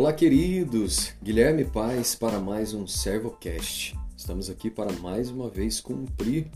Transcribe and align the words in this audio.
Olá, 0.00 0.14
queridos! 0.14 1.12
Guilherme 1.22 1.62
Paz 1.62 2.14
para 2.14 2.40
mais 2.40 2.72
um 2.72 2.86
ServoCast. 2.86 3.94
Estamos 4.16 4.48
aqui 4.48 4.70
para 4.70 4.90
mais 4.94 5.28
uma 5.28 5.50
vez 5.50 5.78
cumprir 5.78 6.50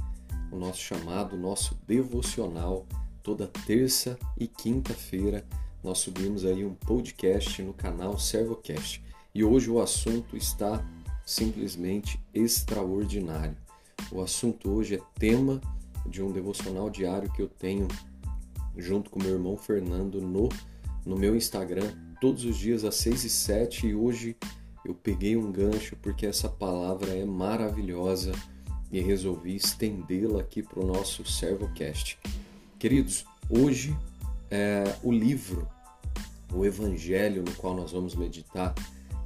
o 0.51 0.56
nosso 0.56 0.79
chamado, 0.79 1.37
nosso 1.37 1.79
devocional. 1.87 2.87
Toda 3.22 3.47
terça 3.67 4.19
e 4.38 4.47
quinta-feira 4.47 5.44
nós 5.83 5.99
subimos 5.99 6.47
aí 6.47 6.65
um 6.65 6.72
podcast 6.75 7.61
no 7.61 7.75
canal 7.75 8.19
ServoCast. 8.19 9.04
E 9.35 9.45
hoje 9.45 9.69
o 9.69 9.79
assunto 9.79 10.38
está 10.38 10.83
simplesmente 11.26 12.19
extraordinário. 12.33 13.58
O 14.11 14.22
assunto 14.22 14.71
hoje 14.71 14.95
é 14.95 15.03
tema 15.19 15.61
de 16.06 16.23
um 16.23 16.33
devocional 16.33 16.88
diário 16.88 17.30
que 17.30 17.42
eu 17.42 17.48
tenho 17.48 17.88
junto 18.75 19.11
com 19.11 19.23
meu 19.23 19.34
irmão 19.34 19.55
Fernando 19.59 20.19
no, 20.19 20.48
no 21.05 21.15
meu 21.15 21.37
Instagram, 21.37 21.92
todos 22.24 22.46
os 22.46 22.56
dias 22.56 22.84
às 22.84 22.95
6 22.95 23.24
e 23.24 23.28
7 23.28 23.87
e 23.88 23.95
hoje 23.95 24.34
eu 24.83 24.95
peguei 24.95 25.37
um 25.37 25.52
gancho 25.52 25.95
porque 26.01 26.24
essa 26.24 26.48
palavra 26.48 27.14
é 27.14 27.23
maravilhosa 27.23 28.33
e 28.91 28.98
resolvi 28.98 29.55
estendê-la 29.56 30.41
aqui 30.41 30.62
para 30.62 30.80
o 30.80 30.87
nosso 30.87 31.23
ServoCast. 31.23 32.19
Queridos, 32.78 33.27
hoje 33.50 33.95
é, 34.50 34.97
o 35.02 35.12
livro, 35.12 35.69
o 36.50 36.64
Evangelho 36.64 37.42
no 37.42 37.55
qual 37.56 37.74
nós 37.74 37.92
vamos 37.92 38.14
meditar, 38.14 38.75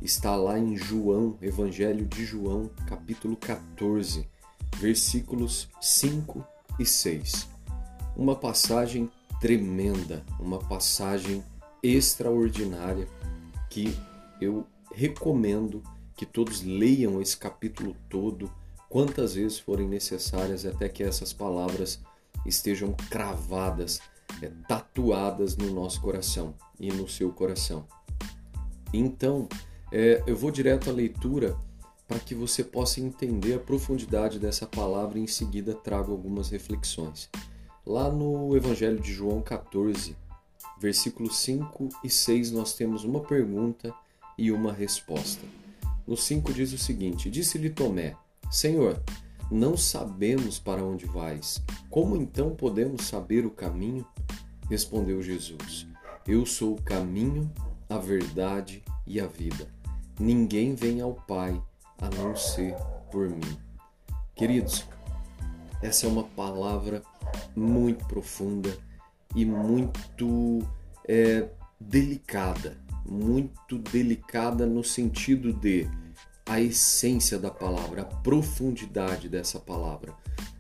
está 0.03 0.35
lá 0.35 0.59
em 0.59 0.77
João, 0.77 1.39
Evangelho 1.41 2.05
de 2.05 2.25
João, 2.25 2.69
capítulo 2.85 3.37
14, 3.37 4.27
versículos 4.77 5.69
5 5.81 6.45
e 6.81 6.85
6. 6.85 7.49
Uma 8.17 8.35
passagem 8.35 9.09
tremenda, 9.41 10.25
uma 10.41 10.59
passagem 10.59 11.45
extraordinária 11.83 13.09
que 13.71 13.97
eu 14.41 14.67
recomendo 14.93 15.83
que 16.17 16.27
todos 16.27 16.63
leiam 16.63 17.21
esse 17.21 17.37
capítulo 17.37 17.97
todo, 18.09 18.51
quantas 18.89 19.35
vezes 19.35 19.59
forem 19.59 19.89
necessárias, 19.89 20.67
até 20.67 20.89
que 20.89 21.03
essas 21.03 21.33
palavras 21.33 22.01
estejam 22.45 22.93
cravadas, 23.09 24.01
é, 24.43 24.51
tatuadas 24.67 25.57
no 25.57 25.73
nosso 25.73 26.01
coração 26.01 26.55
e 26.81 26.91
no 26.91 27.09
seu 27.09 27.31
coração. 27.31 27.87
Então, 28.93 29.49
é, 29.93 30.23
eu 30.27 30.37
vou 30.37 30.51
direto 30.51 30.91
à 30.91 30.93
leitura 30.93 31.57
para 32.09 32.19
que 32.19 32.35
você 32.35 32.65
possa 32.65 33.01
entender 33.01 33.55
a 33.55 33.61
profundidade 33.61 34.39
dessa 34.39 34.67
palavra 34.67 35.19
e 35.19 35.23
em 35.23 35.27
seguida 35.27 35.75
trago 35.75 36.11
algumas 36.11 36.49
reflexões. 36.49 37.29
Lá 37.87 38.11
no 38.11 38.57
Evangelho 38.57 38.99
de 38.99 39.13
João 39.13 39.43
14, 39.43 40.17
versículos 40.81 41.39
5 41.39 41.89
e 42.05 42.11
6, 42.11 42.53
nós 42.53 42.75
temos 42.75 43.05
uma 43.05 43.21
pergunta 43.21 43.93
e 44.37 44.53
uma 44.53 44.73
resposta. 44.73 45.45
No 46.07 46.17
5 46.17 46.53
diz 46.53 46.73
o 46.73 46.79
seguinte: 46.79 47.31
Disse-lhe 47.31 47.71
Tomé: 47.71 48.17
Senhor, 48.51 49.03
não 49.51 49.77
sabemos 49.77 50.59
para 50.59 50.83
onde 50.83 51.07
vais. 51.07 51.63
Como 51.91 52.17
então 52.17 52.55
podemos 52.55 53.07
saber 53.07 53.45
o 53.45 53.51
caminho? 53.51 54.07
Respondeu 54.69 55.23
Jesus: 55.23 55.87
Eu 56.27 56.47
sou 56.47 56.75
o 56.75 56.83
caminho, 56.83 57.51
a 57.89 57.99
verdade 57.99 58.83
e 59.07 59.21
a 59.21 59.27
vida. 59.27 59.69
Ninguém 60.19 60.75
vem 60.75 61.01
ao 61.01 61.15
Pai 61.15 61.61
a 61.99 62.09
não 62.11 62.37
ser 62.37 62.75
por 63.11 63.29
mim. 63.29 63.59
Queridos, 64.35 64.85
essa 65.83 66.07
é 66.07 66.09
uma 66.09 66.25
palavra 66.25 67.03
muito 67.57 68.05
profunda 68.07 68.77
e 69.35 69.45
muito 69.45 70.61
é, 71.07 71.49
delicada, 71.81 72.77
muito 73.05 73.79
delicada 73.79 74.67
no 74.67 74.83
sentido 74.83 75.53
de 75.53 75.89
a 76.47 76.61
essência 76.61 77.39
da 77.39 77.51
palavra, 77.51 78.03
a 78.03 78.05
profundidade 78.05 79.29
dessa 79.29 79.61
palavra. 79.61 80.15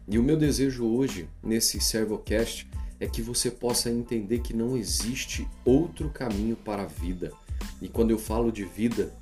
E 0.06 0.18
o 0.18 0.22
meu 0.22 0.36
desejo 0.36 0.86
hoje, 0.86 1.28
nesse 1.42 1.80
Servocast, 1.80 2.68
é 3.00 3.06
que 3.06 3.22
você 3.22 3.50
possa 3.50 3.90
entender 3.90 4.40
que 4.40 4.54
não 4.54 4.76
existe 4.76 5.48
outro 5.64 6.10
caminho 6.10 6.56
para 6.56 6.82
a 6.82 6.86
vida. 6.86 7.32
E 7.80 7.88
quando 7.88 8.10
eu 8.10 8.18
falo 8.18 8.50
de 8.50 8.64
vida, 8.64 9.12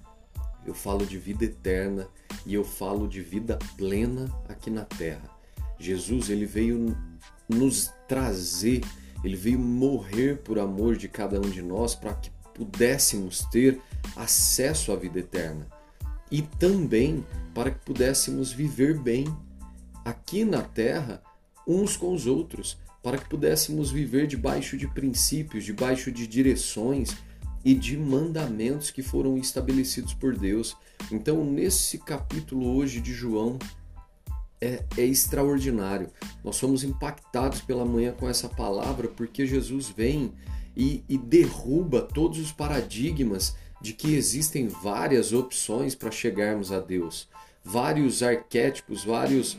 eu 0.66 0.74
falo 0.74 1.06
de 1.06 1.18
vida 1.18 1.44
eterna 1.44 2.08
e 2.44 2.54
eu 2.54 2.64
falo 2.64 3.06
de 3.06 3.20
vida 3.20 3.58
plena 3.76 4.32
aqui 4.48 4.70
na 4.70 4.84
terra. 4.84 5.30
Jesus, 5.78 6.30
ele 6.30 6.46
veio 6.46 6.96
nos 7.48 7.92
trazer, 8.08 8.80
ele 9.26 9.36
veio 9.36 9.58
morrer 9.58 10.38
por 10.38 10.58
amor 10.58 10.96
de 10.96 11.08
cada 11.08 11.38
um 11.38 11.50
de 11.50 11.62
nós 11.62 11.94
para 11.94 12.14
que 12.14 12.30
pudéssemos 12.54 13.40
ter 13.50 13.80
acesso 14.14 14.92
à 14.92 14.96
vida 14.96 15.18
eterna 15.18 15.66
e 16.30 16.42
também 16.42 17.24
para 17.54 17.70
que 17.70 17.84
pudéssemos 17.84 18.52
viver 18.52 18.98
bem 18.98 19.26
aqui 20.04 20.44
na 20.44 20.62
terra 20.62 21.22
uns 21.66 21.96
com 21.96 22.14
os 22.14 22.26
outros, 22.26 22.78
para 23.02 23.18
que 23.18 23.28
pudéssemos 23.28 23.90
viver 23.90 24.26
debaixo 24.26 24.76
de 24.76 24.86
princípios, 24.86 25.64
debaixo 25.64 26.12
de 26.12 26.26
direções 26.26 27.16
e 27.64 27.74
de 27.74 27.96
mandamentos 27.96 28.90
que 28.90 29.02
foram 29.02 29.36
estabelecidos 29.36 30.14
por 30.14 30.36
Deus. 30.36 30.76
Então, 31.10 31.44
nesse 31.44 31.98
capítulo 31.98 32.76
hoje 32.76 33.00
de 33.00 33.12
João, 33.12 33.58
é, 34.60 34.84
é, 34.96 35.02
extraordinário. 35.02 36.08
Nós 36.46 36.54
somos 36.54 36.84
impactados 36.84 37.60
pela 37.60 37.84
manhã 37.84 38.12
com 38.12 38.28
essa 38.28 38.48
palavra 38.48 39.08
porque 39.08 39.44
Jesus 39.44 39.88
vem 39.88 40.32
e, 40.76 41.02
e 41.08 41.18
derruba 41.18 42.00
todos 42.00 42.38
os 42.38 42.52
paradigmas 42.52 43.56
de 43.80 43.92
que 43.92 44.14
existem 44.14 44.68
várias 44.68 45.32
opções 45.32 45.96
para 45.96 46.12
chegarmos 46.12 46.70
a 46.70 46.78
Deus, 46.78 47.28
vários 47.64 48.22
arquétipos, 48.22 49.02
vários 49.02 49.58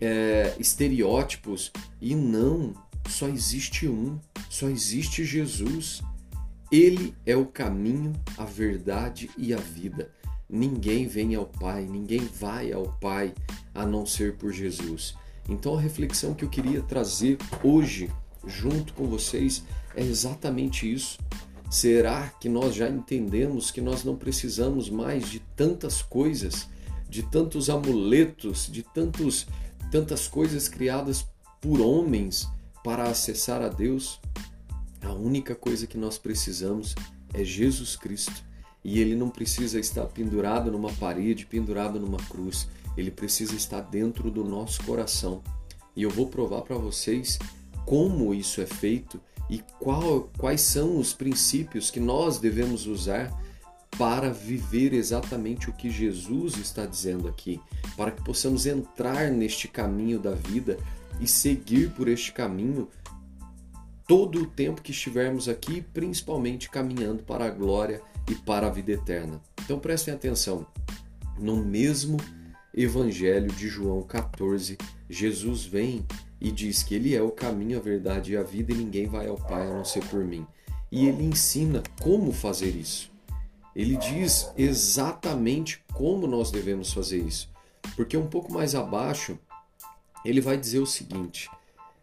é, 0.00 0.56
estereótipos 0.58 1.70
e 2.00 2.16
não, 2.16 2.74
só 3.08 3.28
existe 3.28 3.86
um, 3.86 4.18
só 4.50 4.68
existe 4.68 5.24
Jesus. 5.24 6.02
Ele 6.72 7.14
é 7.24 7.36
o 7.36 7.46
caminho, 7.46 8.12
a 8.36 8.44
verdade 8.44 9.30
e 9.38 9.54
a 9.54 9.58
vida. 9.58 10.10
Ninguém 10.50 11.06
vem 11.06 11.36
ao 11.36 11.46
Pai, 11.46 11.84
ninguém 11.84 12.28
vai 12.40 12.72
ao 12.72 12.88
Pai 13.00 13.32
a 13.72 13.86
não 13.86 14.04
ser 14.04 14.34
por 14.36 14.52
Jesus. 14.52 15.14
Então 15.48 15.76
a 15.76 15.80
reflexão 15.80 16.34
que 16.34 16.44
eu 16.44 16.48
queria 16.48 16.82
trazer 16.82 17.38
hoje 17.62 18.10
junto 18.46 18.92
com 18.94 19.06
vocês 19.06 19.64
é 19.94 20.02
exatamente 20.02 20.90
isso. 20.90 21.18
Será 21.70 22.28
que 22.28 22.48
nós 22.48 22.74
já 22.74 22.88
entendemos 22.88 23.70
que 23.70 23.80
nós 23.80 24.04
não 24.04 24.16
precisamos 24.16 24.88
mais 24.88 25.28
de 25.28 25.40
tantas 25.56 26.02
coisas, 26.02 26.68
de 27.08 27.22
tantos 27.22 27.68
amuletos, 27.68 28.68
de 28.70 28.82
tantos 28.82 29.46
tantas 29.90 30.26
coisas 30.26 30.66
criadas 30.68 31.24
por 31.60 31.80
homens 31.80 32.48
para 32.82 33.04
acessar 33.04 33.62
a 33.62 33.68
Deus? 33.68 34.20
A 35.02 35.12
única 35.12 35.54
coisa 35.54 35.86
que 35.86 35.98
nós 35.98 36.18
precisamos 36.18 36.94
é 37.32 37.44
Jesus 37.44 37.94
Cristo. 37.94 38.42
E 38.82 39.00
ele 39.00 39.14
não 39.14 39.30
precisa 39.30 39.78
estar 39.78 40.04
pendurado 40.06 40.70
numa 40.70 40.92
parede, 40.92 41.46
pendurado 41.46 41.98
numa 41.98 42.18
cruz. 42.18 42.68
Ele 42.96 43.10
precisa 43.10 43.54
estar 43.54 43.80
dentro 43.80 44.30
do 44.30 44.44
nosso 44.44 44.82
coração. 44.84 45.42
E 45.96 46.02
eu 46.02 46.10
vou 46.10 46.28
provar 46.28 46.62
para 46.62 46.76
vocês 46.76 47.38
como 47.84 48.34
isso 48.34 48.60
é 48.60 48.66
feito 48.66 49.20
e 49.48 49.62
qual, 49.78 50.30
quais 50.38 50.60
são 50.60 50.98
os 50.98 51.12
princípios 51.12 51.90
que 51.90 52.00
nós 52.00 52.38
devemos 52.38 52.86
usar 52.86 53.32
para 53.98 54.32
viver 54.32 54.92
exatamente 54.92 55.70
o 55.70 55.72
que 55.72 55.88
Jesus 55.88 56.56
está 56.56 56.84
dizendo 56.84 57.28
aqui, 57.28 57.60
para 57.96 58.10
que 58.10 58.24
possamos 58.24 58.66
entrar 58.66 59.30
neste 59.30 59.68
caminho 59.68 60.18
da 60.18 60.32
vida 60.32 60.78
e 61.20 61.28
seguir 61.28 61.90
por 61.90 62.08
este 62.08 62.32
caminho 62.32 62.88
todo 64.06 64.42
o 64.42 64.46
tempo 64.46 64.82
que 64.82 64.90
estivermos 64.90 65.48
aqui, 65.48 65.80
principalmente 65.80 66.68
caminhando 66.68 67.22
para 67.22 67.46
a 67.46 67.50
glória 67.50 68.02
e 68.28 68.34
para 68.34 68.66
a 68.66 68.70
vida 68.70 68.92
eterna. 68.92 69.40
Então 69.64 69.78
prestem 69.78 70.12
atenção. 70.12 70.66
No 71.38 71.56
mesmo 71.56 72.18
Evangelho 72.76 73.52
de 73.52 73.68
João 73.68 74.02
14, 74.02 74.76
Jesus 75.08 75.64
vem 75.64 76.04
e 76.40 76.50
diz 76.50 76.82
que 76.82 76.96
ele 76.96 77.14
é 77.14 77.22
o 77.22 77.30
caminho, 77.30 77.78
a 77.78 77.80
verdade 77.80 78.32
e 78.32 78.36
a 78.36 78.42
vida 78.42 78.72
e 78.72 78.76
ninguém 78.76 79.06
vai 79.06 79.28
ao 79.28 79.36
Pai 79.36 79.68
a 79.68 79.72
não 79.72 79.84
ser 79.84 80.04
por 80.06 80.24
mim. 80.24 80.44
E 80.90 81.06
ele 81.06 81.22
ensina 81.22 81.82
como 82.02 82.32
fazer 82.32 82.74
isso. 82.74 83.12
Ele 83.76 83.96
diz 83.96 84.50
exatamente 84.56 85.82
como 85.92 86.26
nós 86.26 86.50
devemos 86.50 86.92
fazer 86.92 87.18
isso. 87.18 87.48
Porque 87.94 88.16
um 88.16 88.26
pouco 88.26 88.52
mais 88.52 88.74
abaixo, 88.74 89.38
ele 90.24 90.40
vai 90.40 90.56
dizer 90.56 90.80
o 90.80 90.86
seguinte: 90.86 91.48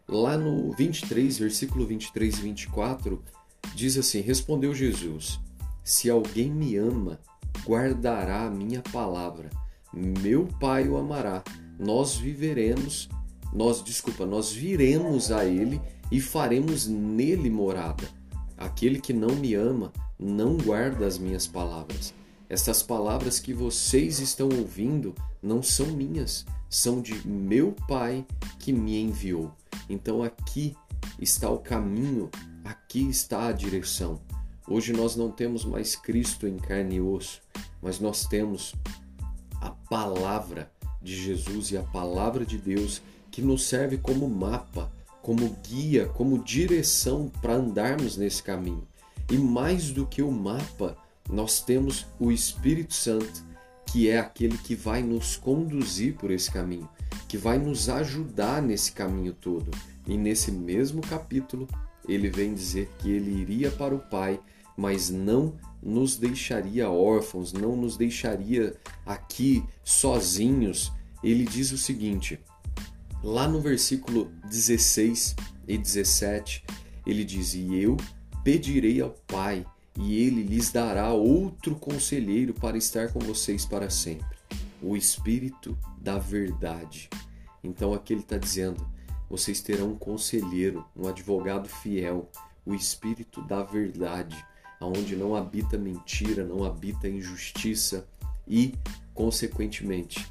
lá 0.08 0.38
no 0.38 0.72
23, 0.72 1.38
versículo 1.38 1.86
23 1.86 2.40
e 2.40 2.42
24, 2.42 3.24
diz 3.76 3.98
assim: 3.98 4.22
Respondeu 4.22 4.74
Jesus: 4.74 5.40
Se 5.84 6.10
alguém 6.10 6.50
me 6.50 6.78
ama, 6.78 7.20
guardará 7.66 8.46
a 8.46 8.52
minha 8.52 8.82
palavra. 8.82 9.50
Meu 9.94 10.48
Pai 10.60 10.88
o 10.88 10.98
amará. 10.98 11.44
Nós 11.80 12.16
viveremos 12.16 13.10
nós, 13.54 13.84
desculpa, 13.84 14.26
nós 14.26 14.52
viremos 14.52 15.32
a 15.32 15.46
ele 15.46 15.82
e 16.10 16.22
faremos 16.22 16.88
nele 16.88 17.50
morada. 17.50 18.08
Aquele 18.58 19.02
que 19.02 19.12
não 19.12 19.36
me 19.36 19.56
ama 19.56 19.92
não 20.18 20.56
guarda 20.56 21.06
as 21.06 21.18
minhas 21.18 21.48
palavras. 21.48 22.14
Estas 22.48 22.82
palavras 22.82 23.40
que 23.40 23.54
vocês 23.54 24.20
estão 24.20 24.48
ouvindo 24.48 25.14
não 25.42 25.62
são 25.62 25.88
minhas, 25.88 26.46
são 26.70 27.02
de 27.02 27.28
meu 27.28 27.74
Pai 27.88 28.26
que 28.60 28.72
me 28.72 29.02
enviou. 29.02 29.52
Então 29.90 30.24
aqui 30.24 30.76
está 31.20 31.50
o 31.50 31.60
caminho, 31.60 32.30
aqui 32.64 33.10
está 33.10 33.48
a 33.48 33.52
direção. 33.52 34.22
Hoje 34.68 34.94
nós 34.94 35.16
não 35.18 35.30
temos 35.30 35.66
mais 35.66 35.96
Cristo 35.96 36.48
em 36.48 36.56
carne 36.56 36.96
e 36.96 37.02
osso, 37.02 37.42
mas 37.82 38.00
nós 38.00 38.26
temos 38.26 38.74
palavra 39.92 40.72
de 41.02 41.14
Jesus 41.22 41.72
e 41.72 41.78
a 41.78 41.84
palavra 41.84 42.46
de 42.46 42.58
Deus 42.58 43.02
que 43.30 43.42
nos 43.42 43.68
serve 43.68 43.98
como 43.98 44.30
mapa, 44.30 44.90
como 45.22 45.50
guia, 45.68 46.06
como 46.06 46.42
direção 46.42 47.30
para 47.42 47.56
andarmos 47.56 48.16
nesse 48.16 48.42
caminho. 48.42 48.88
E 49.30 49.38
mais 49.38 49.92
do 49.92 50.06
que 50.06 50.22
o 50.22 50.32
mapa, 50.32 50.96
nós 51.30 51.60
temos 51.60 52.08
o 52.18 52.32
Espírito 52.32 52.94
Santo, 52.94 53.44
que 53.86 54.10
é 54.10 54.18
aquele 54.18 54.58
que 54.58 54.76
vai 54.76 55.04
nos 55.04 55.36
conduzir 55.36 56.16
por 56.16 56.32
esse 56.32 56.50
caminho, 56.50 56.88
que 57.28 57.38
vai 57.38 57.58
nos 57.58 57.90
ajudar 57.90 58.62
nesse 58.62 58.94
caminho 58.94 59.34
todo. 59.34 59.72
E 60.08 60.18
nesse 60.18 60.54
mesmo 60.54 61.02
capítulo, 61.02 61.68
ele 62.08 62.30
vem 62.30 62.54
dizer 62.54 62.90
que 63.00 63.12
ele 63.12 63.42
iria 63.42 63.70
para 63.70 63.94
o 63.94 64.00
Pai, 64.00 64.40
mas 64.78 65.10
não 65.10 65.54
nos 65.82 66.18
deixaria 66.18 66.90
órfãos, 66.90 67.54
não 67.54 67.76
nos 67.76 67.98
deixaria 67.98 68.76
aqui 69.06 69.64
sozinhos. 69.84 70.92
Ele 71.24 71.44
diz 71.44 71.72
o 71.72 71.78
seguinte: 71.78 72.40
Lá 73.24 73.48
no 73.48 73.60
versículo 73.62 74.32
16 74.50 75.36
e 75.68 75.78
17, 75.78 76.64
ele 77.06 77.24
diz: 77.24 77.54
E 77.54 77.76
eu 77.76 77.98
pedirei 78.44 79.02
ao 79.02 79.12
Pai, 79.28 79.66
e 79.98 80.22
ele 80.22 80.44
lhes 80.44 80.72
dará 80.72 81.12
outro 81.12 81.76
conselheiro 81.76 82.54
para 82.54 82.78
estar 82.78 83.12
com 83.12 83.20
vocês 83.20 83.66
para 83.66 83.90
sempre, 83.90 84.38
o 84.82 84.96
Espírito 84.96 85.78
da 86.00 86.18
Verdade. 86.18 87.10
Então 87.64 87.94
aqui 87.94 88.14
ele 88.14 88.22
está 88.22 88.38
dizendo: 88.38 88.86
vocês 89.30 89.62
terão 89.62 89.92
um 89.92 89.98
conselheiro, 89.98 90.86
um 90.96 91.08
advogado 91.08 91.70
fiel, 91.70 92.30
o 92.66 92.74
Espírito 92.74 93.42
da 93.44 93.64
Verdade, 93.64 94.44
aonde 94.82 95.16
não 95.16 95.36
habita 95.36 95.78
mentira, 95.78 96.44
não 96.44 96.66
habita 96.66 97.08
injustiça 97.08 98.08
e, 98.48 98.74
consequentemente, 99.14 100.28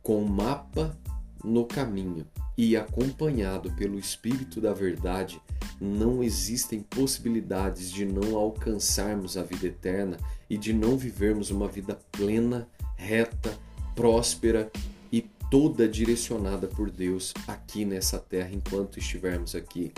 com 0.00 0.24
mapa 0.24 0.96
no 1.42 1.66
caminho 1.66 2.24
e 2.56 2.76
acompanhado 2.76 3.72
pelo 3.72 3.98
Espírito 3.98 4.60
da 4.60 4.72
Verdade, 4.72 5.42
não 5.80 6.22
existem 6.22 6.80
possibilidades 6.80 7.90
de 7.90 8.06
não 8.06 8.36
alcançarmos 8.36 9.36
a 9.36 9.42
vida 9.42 9.66
eterna 9.66 10.16
e 10.48 10.56
de 10.56 10.72
não 10.72 10.96
vivermos 10.96 11.50
uma 11.50 11.66
vida 11.66 11.98
plena, 12.12 12.68
reta, 12.96 13.58
próspera 13.96 14.70
e 15.10 15.22
toda 15.50 15.88
direcionada 15.88 16.68
por 16.68 16.90
Deus 16.90 17.34
aqui 17.48 17.84
nessa 17.84 18.18
terra 18.18 18.50
enquanto 18.52 19.00
estivermos 19.00 19.56
aqui. 19.56 19.92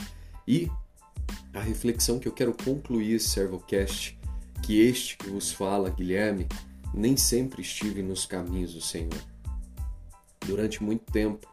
E 0.49 0.71
a 1.57 1.61
reflexão 1.61 2.19
que 2.19 2.29
eu 2.29 2.33
quero 2.33 2.53
concluir 2.53 3.15
esse 3.15 3.31
Servocast, 3.31 4.19
que 4.63 4.81
este 4.81 5.17
que 5.17 5.31
vos 5.31 5.51
fala, 5.51 5.89
Guilherme, 5.89 6.47
nem 6.93 7.17
sempre 7.17 7.63
estive 7.63 8.03
nos 8.03 8.27
caminhos 8.27 8.75
do 8.75 8.81
Senhor 8.81 9.23
Durante 10.47 10.83
muito 10.83 11.11
tempo 11.11 11.49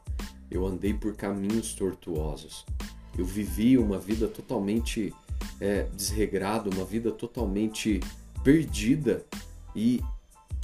eu 0.51 0.67
andei 0.67 0.93
por 0.93 1.15
caminhos 1.15 1.73
tortuosos. 1.73 2.63
Eu 3.17 3.25
vivi 3.25 3.77
uma 3.77 3.97
vida 3.97 4.27
totalmente 4.27 5.11
é, 5.59 5.87
desregrada, 5.95 6.69
uma 6.69 6.85
vida 6.85 7.11
totalmente 7.11 7.99
perdida 8.43 9.25
e, 9.75 9.99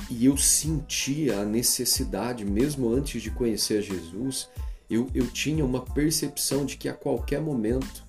e 0.10 0.26
eu 0.26 0.38
sentia 0.38 1.40
a 1.40 1.46
necessidade, 1.46 2.46
mesmo 2.46 2.94
antes 2.94 3.22
de 3.22 3.32
conhecer 3.32 3.82
Jesus, 3.82 4.48
eu, 4.90 5.08
eu 5.14 5.26
tinha 5.28 5.66
uma 5.66 5.82
percepção 5.82 6.66
de 6.66 6.78
que 6.78 6.88
a 6.88 6.94
qualquer 6.94 7.42
momento 7.42 8.04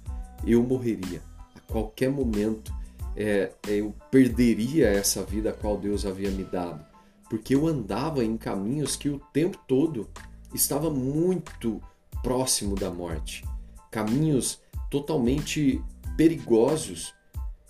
eu 0.45 0.63
morreria, 0.63 1.23
a 1.55 1.61
qualquer 1.73 2.11
momento 2.11 2.73
é, 3.17 3.53
eu 3.67 3.95
perderia 4.11 4.89
essa 4.89 5.23
vida 5.25 5.51
a 5.51 5.53
qual 5.53 5.77
Deus 5.77 6.07
havia 6.07 6.31
me 6.31 6.45
dado. 6.45 6.85
Porque 7.29 7.55
eu 7.55 7.67
andava 7.67 8.25
em 8.25 8.37
caminhos 8.37 8.97
que 8.97 9.09
o 9.09 9.21
tempo 9.33 9.59
todo 9.69 10.09
estava 10.53 10.91
muito 10.91 11.81
próximo 12.23 12.75
da 12.75 12.91
morte, 12.91 13.45
caminhos 13.91 14.61
totalmente 14.91 15.83
perigosos. 16.17 17.15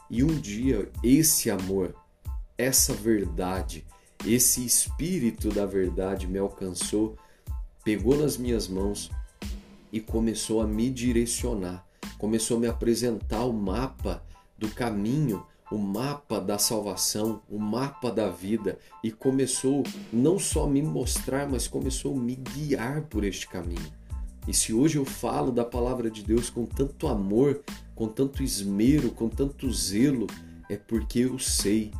E 0.09 0.25
um 0.25 0.35
dia 0.35 0.91
esse 1.05 1.51
amor, 1.51 1.95
essa 2.57 2.93
verdade, 2.93 3.85
esse 4.27 4.65
espírito 4.65 5.51
da 5.51 5.65
verdade 5.67 6.27
me 6.27 6.39
alcançou, 6.39 7.17
pegou 7.85 8.17
nas 8.17 8.37
minhas 8.37 8.67
mãos 8.67 9.11
e 9.93 10.01
começou 10.01 10.61
a 10.61 10.67
me 10.67 10.91
direcionar, 10.91 11.87
começou 12.21 12.59
a 12.59 12.61
me 12.61 12.67
apresentar 12.69 13.45
o 13.45 13.53
mapa 13.53 14.23
do 14.57 14.69
caminho 14.69 15.45
o 15.71 15.79
mapa 15.79 16.41
da 16.41 16.59
salvação, 16.59 17.43
o 17.49 17.59
mapa 17.59 18.11
da 18.11 18.29
vida 18.29 18.77
e 19.05 19.11
começou 19.11 19.85
não 20.13 20.39
só 20.39 20.67
me 20.67 20.83
mostrar, 20.83 21.49
mas 21.49 21.69
começou 21.69 22.17
a 22.17 22.21
me 22.21 22.35
guiar 22.35 23.03
por 23.03 23.23
este 23.23 23.47
caminho. 23.47 23.93
E 24.49 24.53
se 24.53 24.73
hoje 24.73 24.99
eu 24.99 25.05
falo 25.05 25.53
da 25.53 25.65
palavra 25.65 26.11
de 26.11 26.25
Deus 26.25 26.51
com 26.51 26.67
tanto 26.67 27.07
amor, 27.07 27.63
com 27.95 28.09
tanto 28.09 28.43
esmero, 28.43 29.13
com 29.13 29.29
tanto 29.29 29.73
zelo, 29.73 30.27
é 30.69 30.77
porque 30.77 31.21
eu 31.21 31.39
sei 31.39 31.93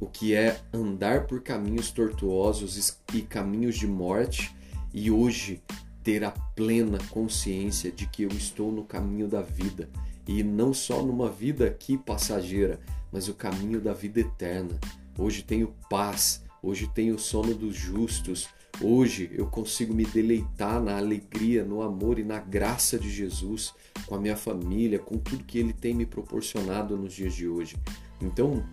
o 0.00 0.06
que 0.06 0.32
é 0.32 0.60
andar 0.72 1.26
por 1.26 1.42
caminhos 1.42 1.90
tortuosos 1.90 2.98
e 3.12 3.20
caminhos 3.20 3.76
de 3.76 3.86
morte 3.86 4.56
e 4.94 5.10
hoje 5.10 5.62
ter 6.08 6.24
a 6.24 6.30
plena 6.30 6.96
consciência 7.10 7.92
de 7.92 8.06
que 8.06 8.22
eu 8.22 8.30
estou 8.30 8.72
no 8.72 8.82
caminho 8.82 9.28
da 9.28 9.42
vida 9.42 9.90
e 10.26 10.42
não 10.42 10.72
só 10.72 11.02
numa 11.02 11.28
vida 11.28 11.66
aqui 11.66 11.98
passageira, 11.98 12.80
mas 13.12 13.28
o 13.28 13.34
caminho 13.34 13.78
da 13.78 13.92
vida 13.92 14.20
eterna. 14.20 14.80
Hoje 15.18 15.42
tenho 15.42 15.74
paz, 15.90 16.42
hoje 16.62 16.90
tenho 16.94 17.18
sono 17.18 17.52
dos 17.54 17.76
justos, 17.76 18.48
hoje 18.80 19.30
eu 19.34 19.48
consigo 19.48 19.92
me 19.92 20.06
deleitar 20.06 20.80
na 20.82 20.96
alegria, 20.96 21.62
no 21.62 21.82
amor 21.82 22.18
e 22.18 22.24
na 22.24 22.38
graça 22.38 22.98
de 22.98 23.10
Jesus 23.10 23.74
com 24.06 24.14
a 24.14 24.18
minha 24.18 24.36
família, 24.36 24.98
com 24.98 25.18
tudo 25.18 25.44
que 25.44 25.58
Ele 25.58 25.74
tem 25.74 25.92
me 25.92 26.06
proporcionado 26.06 26.96
nos 26.96 27.12
dias 27.12 27.34
de 27.34 27.46
hoje. 27.46 27.76
Então, 28.18 28.64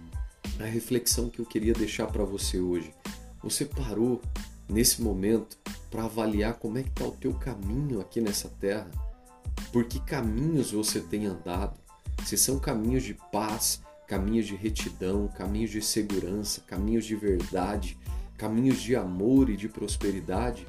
a 0.58 0.64
reflexão 0.64 1.30
que 1.30 1.40
eu 1.40 1.46
queria 1.46 1.74
deixar 1.74 2.08
para 2.08 2.24
você 2.24 2.62
hoje, 2.62 2.94
você 3.44 3.66
parou 3.66 4.22
nesse 4.70 5.02
momento 5.02 5.65
para 5.90 6.04
avaliar 6.04 6.56
como 6.56 6.78
é 6.78 6.84
que 6.84 6.90
está 6.90 7.06
o 7.06 7.12
teu 7.12 7.34
caminho 7.34 8.02
aqui 8.02 8.20
nessa 8.22 8.50
terra? 8.50 8.90
por 9.72 9.86
que 9.86 10.00
caminhos 10.00 10.72
você 10.72 11.00
tem 11.00 11.26
andado, 11.26 11.78
se 12.26 12.38
são 12.38 12.60
caminhos 12.60 13.04
de 13.04 13.14
paz, 13.32 13.82
caminhos 14.08 14.46
de 14.46 14.56
retidão, 14.56 15.28
caminhos 15.28 15.72
de 15.72 15.82
segurança, 15.82 16.62
caminhos 16.66 17.06
de 17.06 17.16
verdade, 17.16 17.98
caminhos 18.38 18.82
de 18.82 18.96
amor 18.96 19.50
e 19.50 19.58
de 19.58 19.68
prosperidade, 19.68 20.68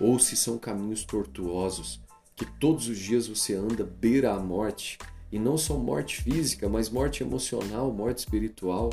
ou 0.00 0.18
se 0.18 0.36
são 0.36 0.58
caminhos 0.58 1.04
tortuosos, 1.04 2.00
que 2.36 2.44
todos 2.44 2.88
os 2.88 2.98
dias 2.98 3.26
você 3.26 3.54
anda 3.54 3.84
beira 3.84 4.32
a 4.32 4.40
morte, 4.40 4.98
e 5.30 5.38
não 5.38 5.56
só 5.56 5.76
morte 5.76 6.22
física, 6.22 6.68
mas 6.68 6.90
morte 6.90 7.22
emocional, 7.22 7.90
morte 7.92 8.18
espiritual. 8.18 8.90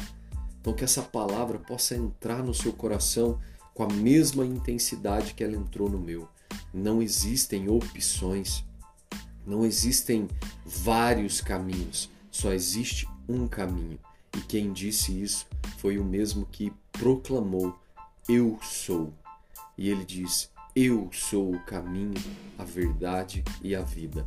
Então 0.62 0.74
que 0.74 0.84
essa 0.84 1.01
palavra 1.01 1.60
possa 1.60 1.96
entrar 1.96 2.41
no 2.41 2.53
seu 2.53 2.72
coração 2.72 3.39
com 3.80 3.84
a 3.84 3.94
mesma 3.94 4.46
intensidade 4.46 5.34
que 5.34 5.42
ela 5.42 5.56
entrou 5.56 5.90
no 5.90 5.98
meu. 5.98 6.28
Não 6.74 7.02
existem 7.02 7.70
opções. 7.70 8.62
Não 9.48 9.66
existem 9.66 10.28
vários 10.66 11.40
caminhos, 11.40 12.10
só 12.30 12.52
existe 12.52 13.08
um 13.26 13.48
caminho. 13.48 13.98
E 14.36 14.42
quem 14.42 14.74
disse 14.74 15.22
isso 15.22 15.48
foi 15.78 15.98
o 15.98 16.04
mesmo 16.04 16.46
que 16.46 16.74
proclamou: 16.92 17.74
Eu 18.28 18.60
sou. 18.62 19.14
E 19.78 19.90
ele 19.90 20.04
diz: 20.04 20.52
Eu 20.76 21.10
sou 21.14 21.56
o 21.56 21.64
caminho, 21.64 22.22
a 22.58 22.66
verdade 22.66 23.46
e 23.64 23.74
a 23.74 23.82
vida. 23.82 24.26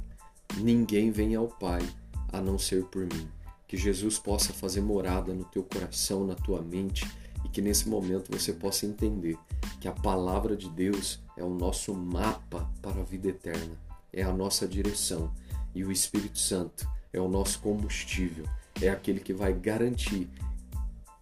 Ninguém 0.57 1.11
vem 1.11 1.35
ao 1.35 1.47
Pai 1.47 1.87
a 2.33 2.41
não 2.41 2.59
ser 2.59 2.85
por 2.85 3.03
mim. 3.03 3.29
Que 3.69 3.77
Jesus 3.77 4.19
possa 4.19 4.55
fazer 4.55 4.81
morada 4.81 5.35
no 5.35 5.45
teu 5.45 5.63
coração, 5.63 6.27
na 6.27 6.35
tua 6.35 6.63
mente 6.63 7.07
e 7.45 7.49
que 7.49 7.61
nesse 7.61 7.89
momento 7.89 8.31
você 8.31 8.53
possa 8.53 8.87
entender 8.87 9.39
que 9.81 9.89
a 9.89 9.93
palavra 9.93 10.57
de 10.57 10.69
Deus 10.69 11.21
é 11.37 11.43
o 11.43 11.51
nosso 11.51 11.95
mapa 11.95 12.71
para 12.81 13.01
a 13.01 13.05
vida 13.05 13.29
eterna. 13.29 13.77
É 14.13 14.23
a 14.23 14.33
nossa 14.33 14.67
direção. 14.67 15.33
E 15.75 15.85
o 15.85 15.91
Espírito 15.91 16.39
Santo 16.39 16.89
é 17.13 17.21
o 17.21 17.29
nosso 17.29 17.59
combustível, 17.61 18.47
é 18.81 18.89
aquele 18.89 19.21
que 19.21 19.33
vai 19.33 19.53
garantir 19.53 20.29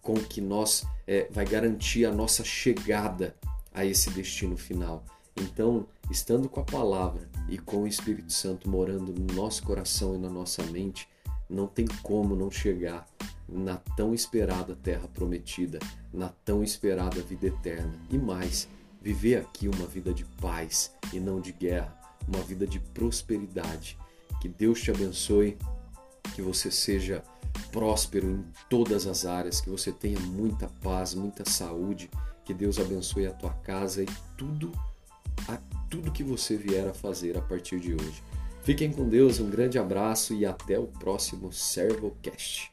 com 0.01 0.15
que 0.15 0.41
nós 0.41 0.85
é, 1.05 1.27
vai 1.31 1.45
garantir 1.45 2.05
a 2.05 2.11
nossa 2.11 2.43
chegada 2.43 3.35
a 3.73 3.85
esse 3.85 4.09
destino 4.11 4.57
final. 4.57 5.03
Então, 5.35 5.87
estando 6.09 6.49
com 6.49 6.59
a 6.59 6.63
palavra 6.63 7.29
e 7.47 7.57
com 7.57 7.83
o 7.83 7.87
Espírito 7.87 8.31
Santo 8.31 8.69
morando 8.69 9.13
no 9.13 9.33
nosso 9.33 9.63
coração 9.63 10.15
e 10.15 10.17
na 10.17 10.29
nossa 10.29 10.63
mente, 10.63 11.07
não 11.49 11.67
tem 11.67 11.85
como 12.01 12.35
não 12.35 12.49
chegar 12.49 13.05
na 13.51 13.77
tão 13.97 14.13
esperada 14.13 14.75
terra 14.75 15.07
prometida, 15.07 15.79
na 16.13 16.29
tão 16.45 16.63
esperada 16.63 17.21
vida 17.21 17.47
eterna. 17.47 17.93
E 18.09 18.17
mais, 18.17 18.67
viver 19.01 19.37
aqui 19.37 19.67
uma 19.67 19.85
vida 19.85 20.13
de 20.13 20.23
paz 20.39 20.91
e 21.11 21.19
não 21.19 21.41
de 21.41 21.51
guerra, 21.51 21.95
uma 22.27 22.41
vida 22.41 22.65
de 22.65 22.79
prosperidade. 22.79 23.97
Que 24.39 24.47
Deus 24.47 24.81
te 24.81 24.91
abençoe, 24.91 25.57
que 26.33 26.41
você 26.41 26.71
seja 26.71 27.23
próspero 27.71 28.27
em 28.27 28.45
todas 28.69 29.05
as 29.05 29.25
áreas, 29.25 29.59
que 29.59 29.69
você 29.69 29.91
tenha 29.91 30.19
muita 30.19 30.67
paz, 30.81 31.13
muita 31.13 31.47
saúde, 31.49 32.09
que 32.45 32.53
Deus 32.53 32.79
abençoe 32.79 33.27
a 33.27 33.33
tua 33.33 33.53
casa 33.53 34.03
e 34.03 34.07
tudo, 34.37 34.71
a, 35.47 35.57
tudo 35.89 36.11
que 36.11 36.23
você 36.23 36.55
vier 36.55 36.87
a 36.87 36.93
fazer 36.93 37.37
a 37.37 37.41
partir 37.41 37.79
de 37.79 37.93
hoje. 37.93 38.23
Fiquem 38.63 38.91
com 38.91 39.09
Deus, 39.09 39.39
um 39.39 39.49
grande 39.49 39.79
abraço 39.79 40.33
e 40.33 40.45
até 40.45 40.77
o 40.77 40.85
próximo 40.85 41.51
ServoCast. 41.51 42.70